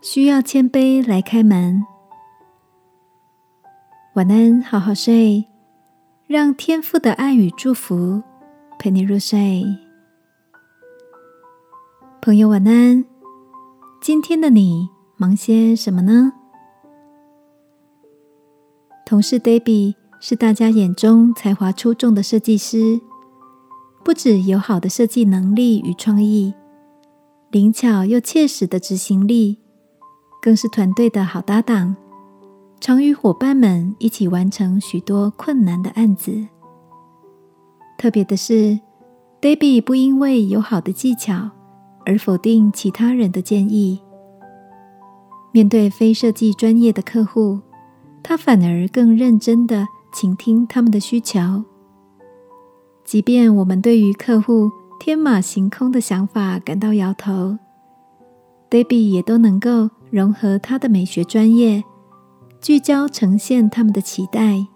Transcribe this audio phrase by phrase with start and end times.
[0.00, 1.82] 需要谦卑来开门。
[4.14, 5.44] 晚安，好好睡，
[6.28, 8.22] 让天父的爱与祝福
[8.78, 9.64] 陪你入睡。
[12.22, 13.04] 朋友，晚安。
[14.00, 16.32] 今天的你忙些什么呢？
[19.04, 23.00] 同事 Debbie 是大家眼中才华出众的设计师，
[24.04, 26.54] 不止有好的设计能力与创意，
[27.50, 29.58] 灵巧又切实的执行力。
[30.40, 31.96] 更是团队的好搭档，
[32.80, 36.46] 常与伙伴们一起完成许多困难的案子。
[37.98, 38.78] 特别的是
[39.40, 41.50] ，Debbie 不因为有好的技巧
[42.06, 44.00] 而否定其他人的建议。
[45.50, 47.58] 面对非设计专业的客户，
[48.22, 51.64] 他反而更认真的倾听他们的需求。
[53.04, 57.58] 即便我们对于客户天马行空的想法感到摇头
[58.70, 59.90] ，Debbie 也都能够。
[60.10, 61.84] 融合他的美学专业，
[62.62, 64.66] 聚焦呈现他们的期待。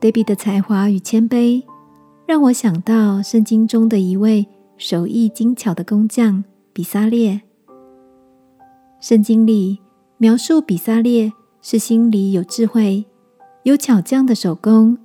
[0.00, 1.64] Debbie 的才华与谦卑，
[2.28, 7.42] 让我想到圣经中的一位手艺精巧的工匠比萨列。
[9.00, 9.80] 圣经里
[10.18, 13.04] 描述比萨列是心里有智慧、
[13.64, 14.96] 有巧匠的手工，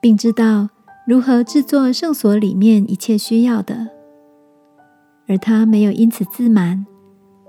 [0.00, 0.70] 并知道
[1.06, 3.90] 如何制作圣所里面一切需要的，
[5.32, 6.84] 而他没有因此自满。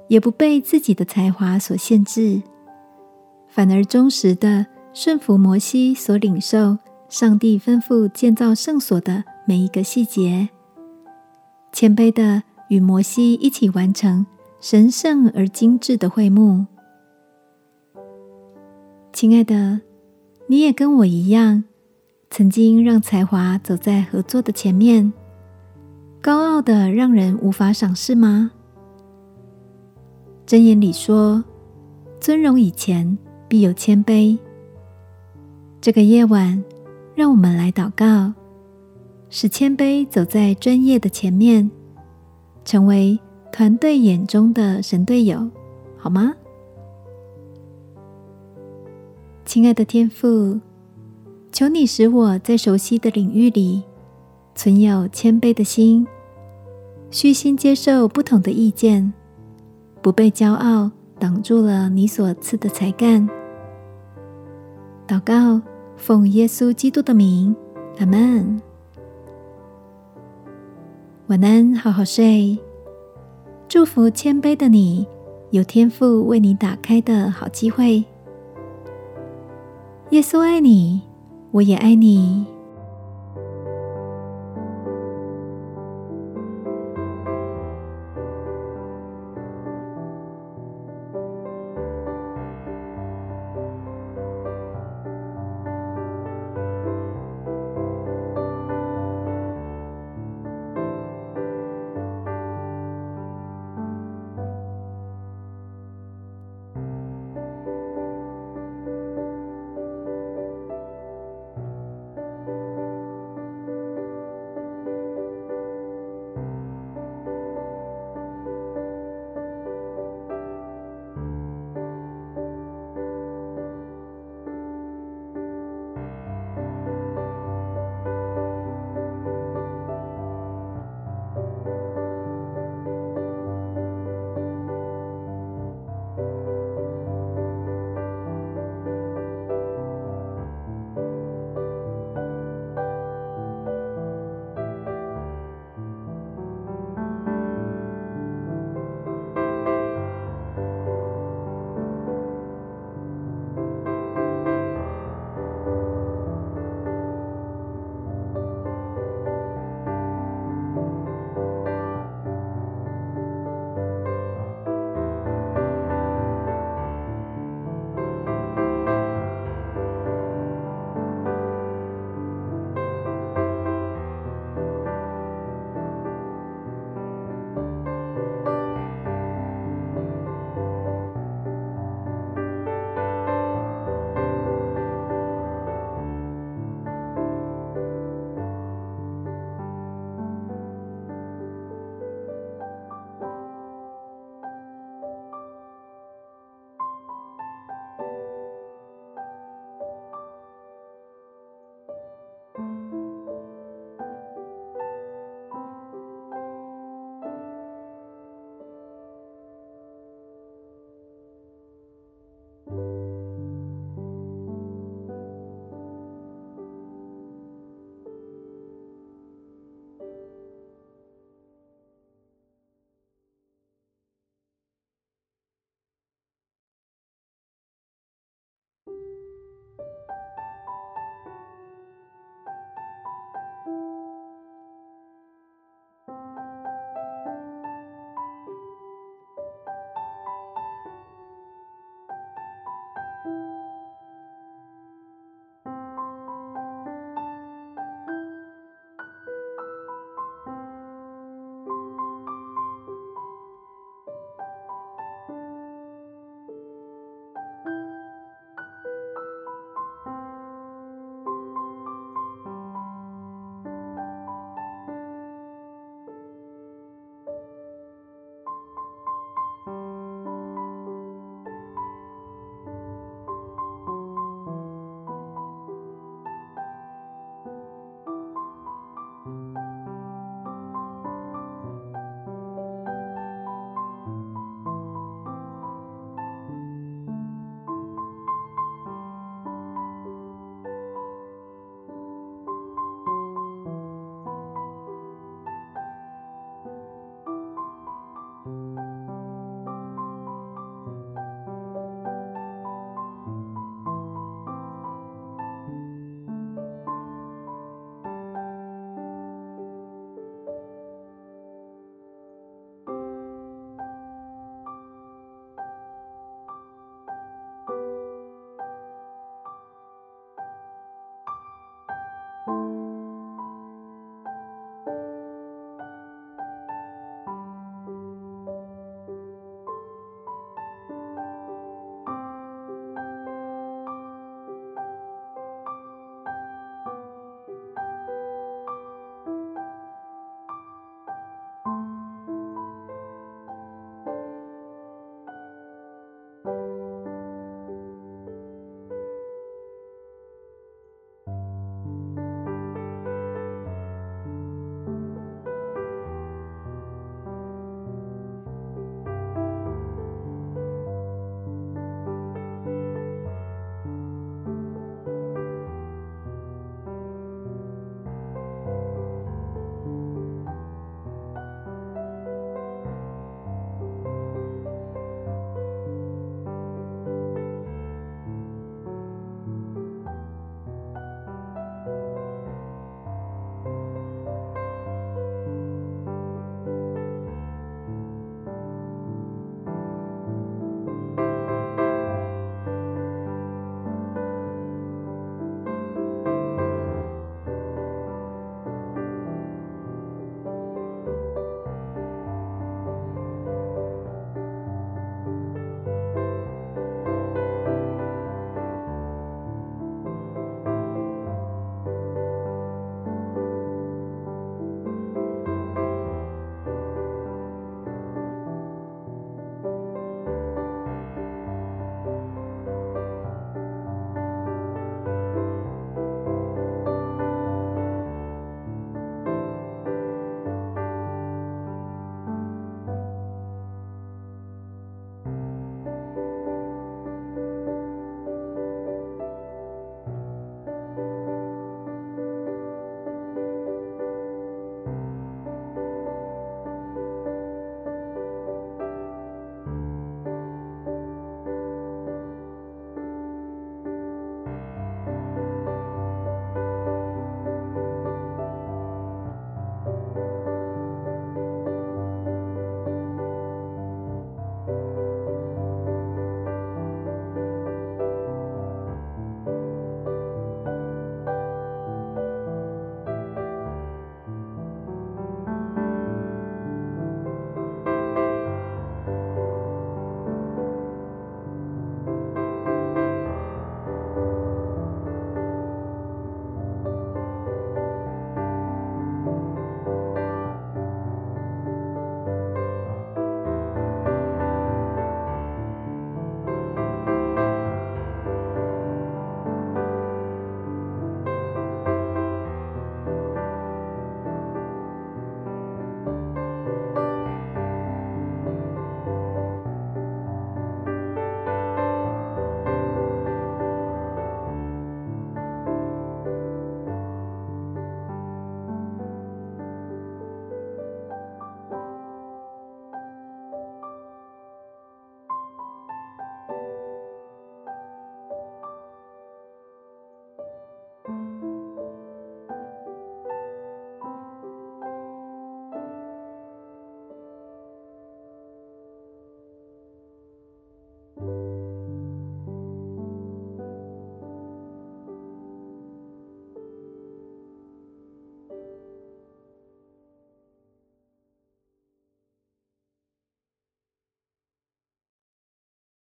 [0.10, 2.42] 也不被自己的才华所限制，
[3.48, 6.78] 反而忠实的顺服摩西所领受
[7.10, 10.50] 上帝吩咐建造圣所的每一个细节，
[11.72, 14.26] 谦卑的与摩西一起完成
[14.60, 16.66] 神圣而精致的会幕。
[19.14, 19.82] 亲爱的，
[20.48, 21.64] 你也跟我一样，
[22.30, 25.12] 曾经让才华走在合作的前面，
[26.24, 28.50] 高傲的让人无法赏识吗？
[30.48, 31.44] 箴言里说
[32.18, 33.18] ：“尊荣以前，
[33.50, 34.40] 必有谦卑。”
[35.82, 36.64] 这个夜晚，
[37.14, 38.34] 让我们来祷告，
[39.30, 41.70] 使谦卑走在专业的前面，
[42.64, 43.20] 成为
[43.52, 45.46] 团队眼中的神队友，
[45.98, 46.34] 好吗？
[49.44, 50.58] 亲爱的天父，
[51.52, 53.84] 求你使我在熟悉的领域里
[54.56, 56.06] 存有谦卑的心，
[57.12, 59.14] 虚心接受不同的意见。
[60.02, 63.28] 不被骄傲挡住了你所赐的才干。
[65.08, 65.62] 祷告，
[65.96, 67.56] 奉耶稣基督的名，
[68.00, 68.62] 阿门。
[71.28, 72.58] 晚安，好好睡。
[73.70, 75.08] 祝福谦卑的你，
[75.52, 78.04] 有天赋为你打开的好机会。
[80.10, 81.02] 耶稣爱你，
[81.52, 82.46] 我也爱你。